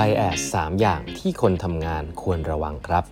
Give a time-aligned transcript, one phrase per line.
[0.00, 3.04] Bias 3อย่างที่คนทำงานควรระวังครับ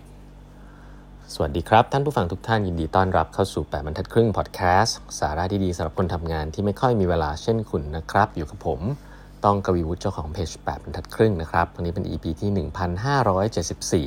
[1.33, 8.79] สวัสดีครับ ท่านผู้ฟังทุกท่านยินดีต้อนรับเข้าสู่ 8บรรทัดครึ่งพอดแคสต์สาระดีๆสำหรับคนทำงานที่ไม่ค่อยมีเวลาเช่นคุณนะครับ อยู่กับผม
[9.45, 12.51] ต้องกวีวุฒิเจ้าของเพจ8บรรทัดครึ่งนะครับวันนี้เป็น EP ที่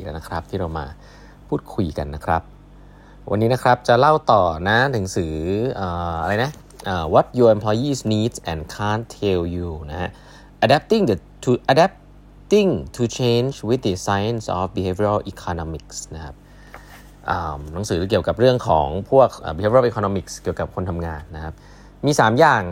[0.00, 0.86] 1574 แล้วนะครับ ที่เรามา
[1.48, 2.42] พูดคุยกันนะครับ
[3.30, 5.34] วันนี้นะครับจะเล่าต่อนะหนังสือ
[6.22, 6.50] อะไรนะ
[7.14, 10.11] What your employees needs and can't tell you นะฮะ
[10.64, 11.96] adapting the to adapt
[12.52, 16.34] adapting to change with the science of behavioral economics นะครับ
[17.72, 21.54] หนังสือเกี่ยวกับเรื่องของพวก behavioral economics เกี่ยวกับคนทำงานนะครับ
[22.07, 22.62] มี 3 อย่าง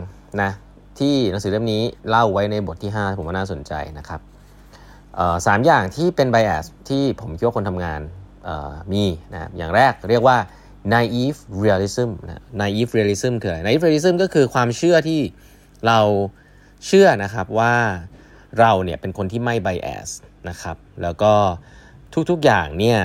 [0.41, 0.51] นะ
[0.99, 4.21] ที่หนังสือเล่มนี้เล่าไว้ในบทที่ 5 ผมว่าน่าสนใจนะครับ
[5.45, 8.01] สามอย่างที่เป็น bias ที่ผมคิดว่าคนทำงาน
[8.93, 9.03] มี
[9.33, 10.37] นะอย่างแรกเรียกว่า
[10.93, 15.21] naive realism นะ naive realism คืออะไร naive realism ก็คือความเชื่อที่
[15.87, 15.99] เรา
[16.85, 17.73] เชื่อนะครับว่า
[18.59, 20.09] เราเนี่ยเป็นคนที่ไม่ bias
[20.49, 21.33] นะครับ แล้วก็
[22.29, 22.99] ทุกๆอย่างเนี่ย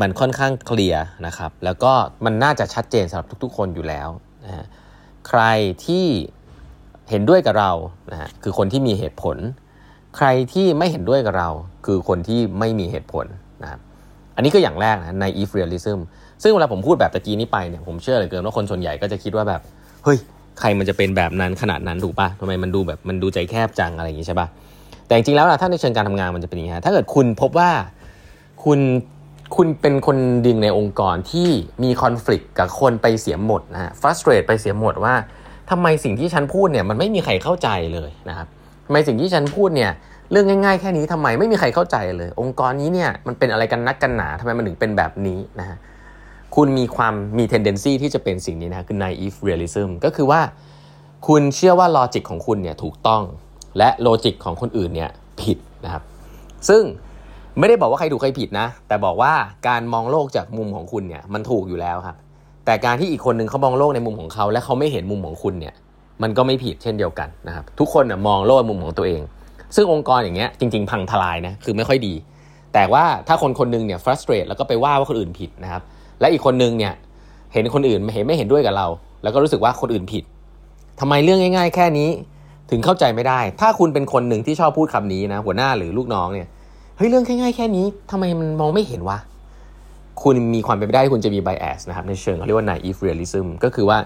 [0.00, 1.92] มันค่อนข้างเคลียร์นะครับ แล้วก็
[2.24, 4.08] มันน่าจะชัดเจนสำหรับทุกๆ คนอยู่แล้ว
[4.44, 4.66] นะฮะ
[5.28, 5.42] ใคร
[5.86, 6.06] ที่
[7.10, 7.72] เห็นด้วยกับเรา
[8.12, 9.36] นะฮะคือคนที่มีเหตุผล
[10.16, 11.48] ใครที่ไม่เห็นด้วยกับเรา
[11.86, 13.26] คือคนที่ไม่มีเหตุผล
[13.62, 13.80] นะครับ
[14.36, 15.98] อันนี้ก็อย่างแรกนะใน if realism
[16.42, 19.60] ซึ่งเวลาผมพูดแบบตะกี้นี้ไปเนี่ยผมเชื่อเลยเกินว่าคนส่วนใหญ่ก็จะคิดว่าแบบ
[20.04, 20.18] เฮ้ย
[20.60, 24.46] ใครมันจะเป็นแบบนั้นขนาดนั้นถูกปะทำไมมันดูแบบมันดูใจแคบจังอะไรอย่างนี้ใช่ปะ
[25.06, 27.70] แต่จริงๆแล้วถ้าในเชิงการทำงานมันจะเป็นอย่างนี้ถ้าเกิดคุณพบว่า
[28.64, 28.80] คุณ
[29.56, 31.48] คุณเป็นคนดึงในองค์กรที่
[31.82, 35.14] มีคอน FLICT กับคนไปเสียหมดนะฮะ frustrate ไปเสียหมดว่า
[35.70, 38.46] ทำไมสิ่งที่ฉันพูดเนี่ยมันไม่มีใครเข้าใจเลยนะครับ
[38.86, 39.92] ทำไมสิ่งที่ฉันพูดเนี่ย
[40.30, 45.76] เรื่องง่ายๆแค่นี้ทำไมไม่มีใครเข้าใจเลย องค์กรนี้เนี่ยมันเป็นอะไรกันนักกันหนาทำไมมันถึงเป็นแบบนี้นะฮะ
[46.56, 50.40] คุณมีความมี tendency ที่จะเป็นสิ่งนี้นะคือ naive realism ก็คือว่า
[51.28, 53.22] คุณเชื่อว่าลอจิกของคุณเนี่ยถูกต้อง
[53.78, 56.02] และโลจิกของคนอื่นเนี่ยผิดนะครับ
[56.68, 56.82] ซึ่ง
[57.58, 59.32] ไม่ได้บอกว่าใครถูกใครผิดนะ แต่บอกว่า
[59.68, 62.16] การมองโลกจากมุมของคุณเนี่ยมันถูกอยู่แล้วครับ
[62.66, 65.74] แต่การที่อีกคนนึงเขามองโลกในมุมของเขา และเขาไม่เห็นมุมของคุณเนี่ย
[66.22, 69.20] มันก็ไม่ผิดเช่นเดียวกันนะครับ ทุกคนน่ยมองโลกมุมของตัวเอง
[69.76, 72.14] ซึ่งองค์กรอย่างเงี้ยจริง ๆ พังทลายนะคือไม่ค่อยดี
[72.74, 75.82] แต่ว่าถ้าคนคนนึงเนี่ย frustrate แล้วก็ไปว่าว่าคนอื่นผิดนะครับ
[76.20, 76.94] และอีกคนนึงเนี่ย
[77.52, 78.86] เห็นคนอื่นเห็นไม่เห็นด้วยกับเรา
[79.22, 80.24] แล้วก็รู้สึกว่าคนอื่นผิด
[81.00, 82.08] ทำไมเรื่องง่าย ๆ แค่นี้
[82.70, 86.48] ถึงเข้าใจไม่ได้ ถ้าคุณเป็นคนหนึ่งที่ชอบพูดคำนี้นะหัวหน้าหรือลูกน้องเนี่ย
[86.96, 89.18] เฮ้ยเรื่องง่ายๆแค่นี้ทำไมมันมองไม่เห็นวะ
[90.22, 93.98] คุณมีความเป็นไปได้คุณจะมี bias นะครับในเชิงเขาเรียกว่า naive realism ก็คือว่า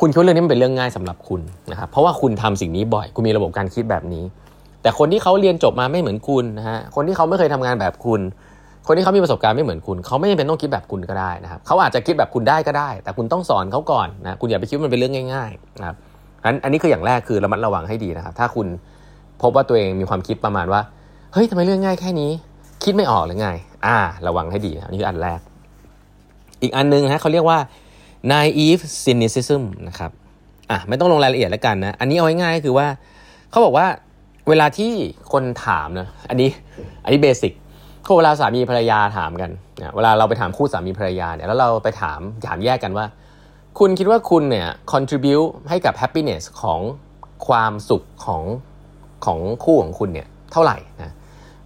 [0.00, 1.40] คุณคิดว่าเรื่องนี้มันเป็นเรื่องง่ายสำหรับคุณ
[1.70, 4.24] นะครับเพราะว่าคุณทำสิ่งนี้บ่อย คุณมีระบบการคิดแบบนี้
[4.82, 8.20] แต่คนที่เขาเรียนจบมาไม่เหมือนคุณนะฮะคนที่เขาไม่เคยทำงานแบบคุณ
[8.86, 15.96] คนที่เขามีประสบการณ์ไม่เหมือนคุณ เขาไม่จำเป็นต้องคิดแบบคุณก็ได้นะครับเขาอาจจะคิดแบบคุณได้ก็ได้ แต่คุณต้องสอนเขาก่อนนะคุณอย่าไปคิดว่ามันเป็นเรื่องง่ายๆนะครับ
[16.44, 18.66] อันอันนี้คืออย่างแรกคือระมัดระวังให้ดีนะครับ ถ้าคุณ
[19.42, 20.80] พบว่าตัวเองมีความคิดประมาณว่า
[21.32, 22.30] เฮ้ยทำไมเรื่องง่ายแค่นี้
[22.84, 23.48] คิดไม่ออกหรือไง
[23.86, 23.96] อ่า
[24.26, 25.40] ระวังให้ดีอันนี้คืออันแรก
[26.62, 27.58] อีกอันนึงนะเขาเรียกว่า
[28.32, 30.10] naive cynicism นะครับ
[30.70, 32.86] อะไม่ต้องลงรายละเอียดแล้วกันนะ อันนี้เอาง่ายๆคือว่า
[33.50, 33.86] เขาบอกว่า
[34.48, 34.92] เวลาที่
[35.32, 36.50] คนถามนะอันนี้
[37.04, 37.52] อันนี้เบสิก
[38.16, 39.50] เวลาสามีภรรยาถามกัน
[39.96, 43.06] เวลาเราไปถามคู่สามีภรรยาเนี่ยแล้วเราไปถามถามแยกกันว่า
[43.78, 46.80] คุณคิดว่าคุณเนี่ย contribute ให้กับ happiness ของ
[47.46, 48.42] ความสุขของ
[49.24, 51.14] ของคู่ของคุณเนี่ยเท่าไหร่นะ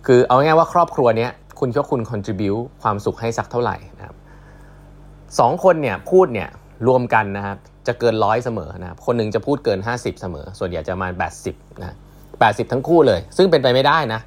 [0.07, 4.17] คือเอาง่ายว่าครอบครัวเนี้ยคุณคิดว่าคุณ contribute ความสุขให้สักเท่าไหร่นะครับ
[5.39, 6.49] สองคนเนี่ยพูดเนี่ย
[6.89, 7.57] รวมกันนะครับ
[7.87, 11.09] จะเกินร้อยเสมอนะครับคนหนึ่งจะพูดเกิน 50 เสมอ ส่วนใหญ่จะมา
[11.47, 11.95] 80นะ
[12.33, 14.21] 80 ทั้งคู่เลย ซึ่งเป็นไปไม่ได้นะ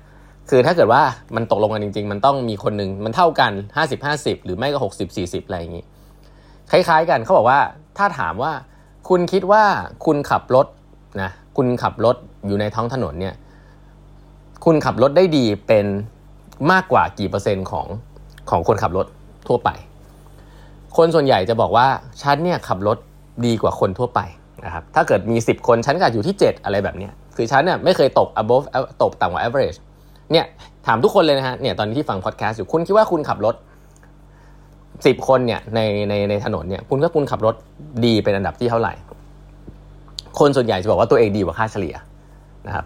[0.49, 1.01] คือถ้าเกิดว่า
[1.35, 3.51] มันตกลงกันจริง ๆ มันต้องมีคนหนึ่งมันเท่ากัน
[3.99, 4.79] 50-50 หรือไม่ก็
[5.13, 5.85] 60-40 อะไรอย่างนี้
[6.71, 7.59] คล้ายๆกันเขาบอกว่า
[7.97, 8.51] ถ้าถามว่า
[9.09, 9.63] คุณคิดว่า
[10.05, 10.67] คุณขับรถ
[11.21, 12.15] นะคุณขับรถ
[12.47, 13.35] อยู่ในท้องถนนเนี่ย
[14.65, 15.85] คุณขับรถได้ดีเป็น
[16.71, 17.87] มากกว่ากี่เปอร์เซ็นต์ของ
[18.49, 19.07] ของคนขับรถ
[19.47, 19.69] ทั่วไป
[20.97, 21.87] คนส่วนใหญ่จะบอกว่า
[22.21, 22.97] ฉันเนี่ยขับรถ
[23.45, 24.19] ดีกว่าคนทั่วไป
[24.65, 28.65] นะครับถ้าเกิดมี 10 คนฉันก็อยู่ที่ 7 อะไรแบบนี้คือฉันเนี่ยไม่เคยตก above
[29.01, 29.77] ตกต่ำกว่า average
[30.31, 30.45] เนี่ย
[30.87, 33.55] ถามทุกคนเลยนะฮะเนี่ยตอนนี้ที่ฟังพอดแคสต์อยู่คุณคิดว่าคุณขับรถ
[35.05, 35.79] สิบคนเนี่ยใน
[36.09, 37.55] ในในถนนเนี่ยคุณก็คุณขับรถ
[38.05, 38.93] ดีเป็นอันดับที่เท่าไหร่
[40.39, 41.95] คนส่วนใหญ่จะบอกว่าตัวเองดีกว่าค่าเฉลี่ย
[42.67, 42.85] นะครับ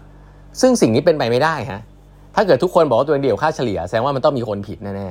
[0.60, 1.80] ซึ่งสิ่งนี้เป็นไปไม่ได้ฮะ
[2.34, 5.08] ถ้าเกิดทุกคนบอกว่าตัวเองดีกว่าค่าเฉลี่ยแสดงว่ามันต้องมีคนผิดแน่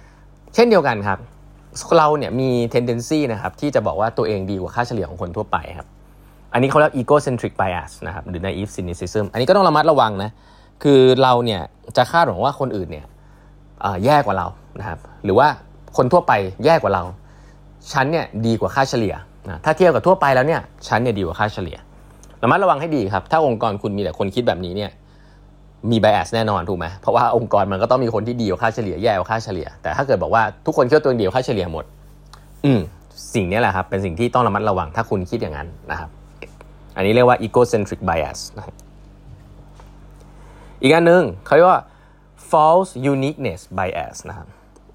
[0.00, 1.18] ๆเช่นเดียวกันครับ
[1.98, 5.86] เราเนี่ยมี tendency นะครับที่จะบอกว่าตัวเองดีกว่าค่าเฉลี่ยของคนทั่วไปครับ
[6.52, 10.30] อันนี้เขาเรียก egocentric bias นะครับหรือ naive cynicism อันนี้ก็ต้องระมัดระวังนะ
[10.82, 11.60] คือเราเนี่ย
[11.96, 13.06] จะคาดหวังว่าคนอื่นเนี่ย
[14.04, 14.46] แย่กว่าเรา
[14.80, 15.48] นะครับหรือว่า
[15.96, 16.32] คนทั่วไป
[16.64, 17.02] แย่กว่าเรา
[17.92, 19.14] ฉันเนี่ยดีกว่าค่าเฉลี่ย
[19.48, 21.78] นะถ้าเทียบกับทั่วไปแล้วเนี่ยฉันเนี่ยดีกว่าค่าเฉลี่ย
[22.42, 24.90] ระมัดระวังให้ดีครับ ถ้าองค์กรคุณมีแต่คนคิดแบบนี้เนี่ย
[25.90, 31.84] มี bias แน่นอนถูกไหมเพราะว่าองค์กรมันก็ต้องมีคนที่ดีกว่าค่าเฉลี่ยแย่กว่าค่าเฉลี่ย แต่ถ้าเกิดบอกว่าทุกคนคิดว่าตัวเองดีกว่าค่าเฉลี่ยหมด
[32.64, 32.80] อืม
[33.34, 36.10] สิ่งนี้แหละครับเป็นสิ่งที่ต้องระมัดระวังถ้าคุณคิดอย่างนั้นนะครับ
[36.96, 38.74] อันนี้เรียกว่า egocentric bias นะครับ
[40.82, 41.82] อีกอันหนึ่งเขาเรียกว่า
[42.50, 44.46] false uniqueness bias นะครับ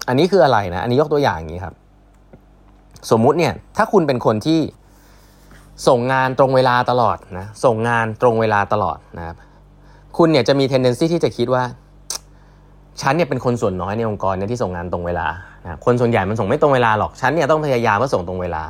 [0.08, 1.74] อันนี้คืออะไรนะ อันนี้ยกตัวอย่างอย่างนี้ครับ
[3.10, 4.60] สมมุติเนี่ย ถ้าคุณเป็นคนที่
[5.88, 9.36] ส่งงานตรงเวลาตลอดนะ ส่งงานตรงเวลาตลอดนะครับ
[10.16, 11.62] คุณเนี่ยจะมี tendency ที่จะคิดว่า
[13.00, 15.26] ฉันเนี่ยเป็นคนส่วนน้อยในองค์กรเนี่ยที่ส่งงานตรงเวลา
[15.64, 18.62] นะคนส่วนใหญ่มันส่งไม่ตรงเวลาหรอก ฉันเนี่ยต้องพยายามเพื่อส่งตรงเวลา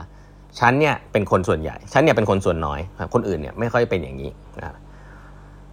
[0.61, 2.81] ฉันเนี่ยเป็นคนส่วนใหญ่ ฉันเนี่ยเป็นคนส่วนน้อย
[3.15, 4.31] คนอื่นเนี่ยไม่ค่อยเป็นอย่างนี้
[4.63, 4.75] นะ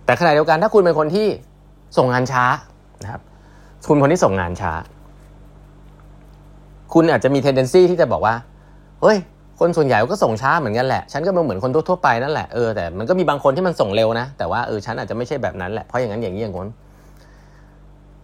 [0.06, 1.28] แต่ขณะเดียวกันถ้าคุณเป็นคนที่
[1.98, 2.44] ส่งงานช้า
[3.04, 3.22] นะครับ
[3.88, 4.74] คุณคนที่ส่งงานช้า
[6.94, 8.36] คุณอาจจะมี tendency ที่จะบอกว่า
[9.02, 9.18] เฮ้ย
[9.60, 16.70] คนส่วนใหญ่ก็ส่งช้าเหมือนกันแหละ ฉันก็เหมือนคนทั่วไปนั่นแหละเออแต่มันก็มีบางคนที่มันส่งเร็วนะ แต่ว่าเออฉันอาจจะไม่ใช่แบบนั้นแหละเพราะอย่างนั้นอย่างนี้อย่างนั้น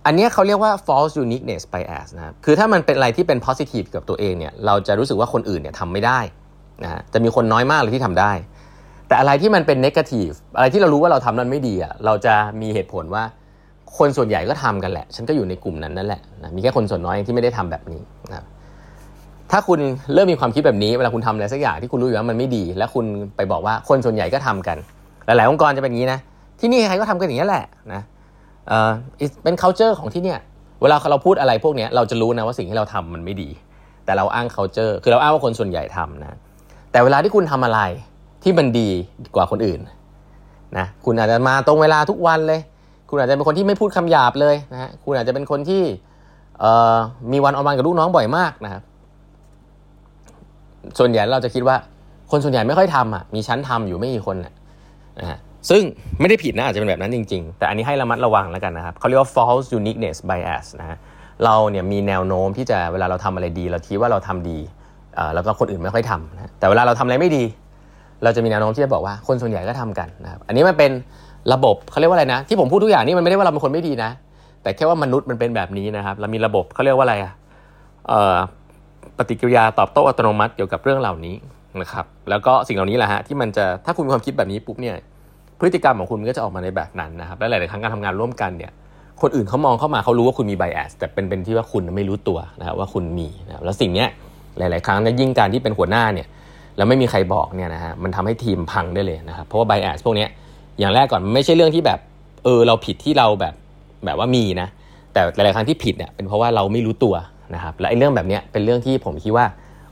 [0.05, 6.19] อันนี้เขาเรียกว่า false uniqueness bias นะครับคือถ้ามันเป็นอะไรที่เป็น positive กับตัวเองเนี่ย เราจะรู้สึกว่าคนอื่นเนี่ยทำไม่ได้
[6.83, 8.31] นะฮะจะมีคนน้อยมากเลยที่ทำได้
[9.07, 13.23] แต่อะไรที่มันเป็น negative อะไรที่เรารู้ว่าเราทำนั้นไม่ดีอะเราจะมีเหตุผลว่า
[13.97, 18.01] คนส่วนใหญ่ก็ทำกันแหละ ฉันก็อยู่ในกลุ่มนั้นนั่นแหละนะมีแค่คนส่วนน้อยที่ไม่ได้ทำแบบนี้
[18.31, 18.45] นะ
[19.51, 19.79] ถ้าคุณ
[20.13, 23.05] เริ่มมีความคิดแบบนี้เวลาคุณทำอะไรสักอย่างที่คุณรู้อยู่ว่ามันไม่ดี แล้วคุณ
[23.35, 24.77] ไปบอกว่าคนส่วนใหญ่ก็ทำกัน
[25.25, 26.19] หลายๆองค์กรจะเป็นอย่างนี้นะ
[26.59, 28.01] ที่นี่ใครก็ทำกันอย่างนี้แหละนะ
[28.67, 28.91] เออ
[29.43, 30.39] เป็น culture ของที่เนี่ย
[30.81, 33.49] เวลาเราพูดอะไรพวกนี้เราจะรู้นะว่าสิ่งที่เราทำมันไม่ดี
[34.05, 36.37] แต่เราอ้าง culture คือเราอ้างว่าคนส่วนใหญ่ทำนะ
[36.91, 37.79] แต่เวลาที่คุณทำอะไร
[38.47, 38.89] ที่มันดี
[39.35, 39.79] กว่าคนอื่น
[40.77, 42.59] นะคุณอาจจะมาตรงเวลาทุกวันเลย
[43.09, 45.83] คุณอาจจะเป็นคนที่ไม่พูดคำหยาบเลยนะฮะคุณอาจจะเป็นคนที่
[47.31, 48.81] มีวันออนวันกับลูกน้องบ่อยมากนะครับ
[50.99, 51.75] ส่วนใหญ่เราจะคิดว่า
[52.31, 55.37] คนส่วนใหญ่ไม่ค่อยทำอะมีชั้นทำอยู่ไม่กี่คนนะฮะ
[55.69, 55.81] ซึ่ง
[56.19, 60.97] ไม่ได้ผิดนะอาจจะเป็นแบบนั้นจริง ๆ แต่อันนี้ให้ระมัดระวังแล้วกันนะครับเขาเรียกว่า false uniqueness bias นะฮะ
[61.43, 64.59] เราเนี่ยมีแนวโน้มที่จะเวลาเราทำอะไรดี เราคิดว่าเราทำดี
[65.35, 67.43] แล้วก็คนอื่นไม่ค่อยทำนะแต่เวลาเราทำอะไรไม่ดี
[68.23, 70.91] เราจะมีแนวโน้มที่จะบอกว่าคนส่วนใหญ่ก็ทำกันนะครับอันนี้มันเป็น
[71.53, 74.09] ระบบเขาเรียกว่าอะไรนะ ที่ผมพูดทุกอย่างนี่มันไม่ได้ว่าเราเป็นคนไม่ดีนะ
[74.63, 77.33] แต่แค่ว่ามนุษย์มันเป็นแบบนี้นะครับ เรามีระบบเขาเรียกว่าอะไรอะ
[79.17, 81.35] ปฏิกิริยาตอบโต้อัตโนมัติเกี่ยวกับเรื่องเหล่านี้
[81.81, 84.95] นะครับ แล้วก็สิ่งเหล่านี้แหละฮะที่มันจะถ้าคุณมีความคิดแบบนี้ปุ๊บเนี่ย
[85.59, 88.71] พฤติกรรมของคุณก็จะออกมาในแบบนั้นนะครับและหลายๆครั้งการทำงานร่วมกันเนี่ย
[89.21, 94.09] คนอื่นเขามองเข้ามาเขารู้ว่าคุณมีไบแอสแต่เป็นเป็นที่ว่าคุณไม่รู้ตัวนะครับว่าคุณมีนะครับแล้วสิ่งเนี้ย
[94.57, 96.27] หลาย ๆ ครั้งเนี่ยยิ่งการที่เป็นหัวหน้าเนี่ย
[96.77, 100.25] แล้วไม่มีใครบอกเนี่ยนะฮะมันทำให้ทีมพังได้เลยนะครับเพราะว่าไบแอสพวกนี้
[100.79, 101.99] อย่างแรกก่อนไม่ใช่เรื่องที่แบบ
[102.43, 103.53] เออเราผิดที่เราแบบ
[104.05, 104.67] แบบว่ามีนะ
[105.13, 107.15] แต่หลายๆครั้งที่ผิดเนี่ยเป็นเพราะว่าเราไม่รู้ตัว
[107.55, 109.45] นะครับและไอ้เรื่องแบบนี้เป็นเรื่องที่ผมคิดว่า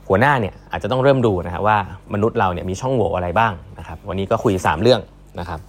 [0.08, 1.78] หัวหน้าเนี่ยอาจจะต้องเริ่มดูนะครับว่า
[2.14, 5.00] มนุษย์เราเนี่ยมีช่องโหว่อะไรบ้างนะครับวันนี้ก็คุย 3 เรื่อง
[5.40, 5.60] นะครับ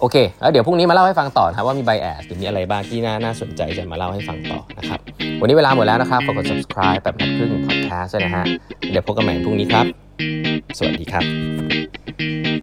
[0.00, 5.00] โอเค แล้วเดี๋ยวพรุ่งนี้มาเล่าให้ฟังต่อครับว่ามีไบแอสหรือมีอะไรบ้างที่น่าน่าสนใจจะมาเล่าให้ฟังต่อนะครับ
[5.40, 8.44] วันนี้เวลาหมดแล้วนะครับฝากกด subscribe แบบนัดครึ่ง podcast ด้วยนะฮะ
[8.90, 10.07] เดี๋ยวพบกันใหม่พรุ่งนี้ครับ
[10.78, 12.57] สวัสดีครับ